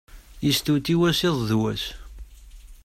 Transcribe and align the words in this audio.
Yestewtiw-as 0.45 1.19
iḍ 1.29 1.37
d 1.49 1.51
wass. 1.59 1.85